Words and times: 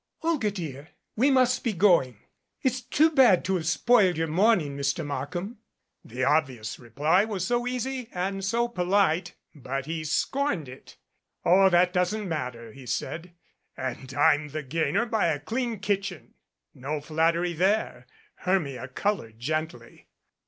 "Olga, 0.23 0.49
dear, 0.49 0.89
we 1.15 1.29
must 1.29 1.63
be 1.63 1.73
going. 1.73 2.17
It's 2.63 2.81
too 2.81 3.11
bad 3.11 3.45
to 3.45 3.53
have 3.53 3.67
spoiled 3.67 4.17
your 4.17 4.25
morning, 4.25 4.75
Mr. 4.75 5.05
Markham." 5.05 5.59
The 6.03 6.23
obvious 6.23 6.79
reply 6.79 7.23
was 7.23 7.45
so 7.45 7.67
easy 7.67 8.09
and 8.11 8.43
so 8.43 8.67
polite, 8.67 9.35
but 9.53 9.85
he 9.85 10.03
scorned 10.03 10.67
it. 10.67 10.97
"Oh, 11.45 11.69
that 11.69 11.93
doesn't 11.93 12.27
matter," 12.27 12.71
he 12.73 12.87
said, 12.87 13.33
"and 13.77 14.11
I'm 14.15 14.47
the 14.47 14.63
gainer 14.63 15.05
by 15.05 15.27
a 15.27 15.39
clean 15.39 15.77
kitchen." 15.77 16.33
No 16.73 16.99
flattery 16.99 17.53
there. 17.53 18.07
Hermia 18.37 18.87
colored 18.87 19.37
gently. 19.39 20.07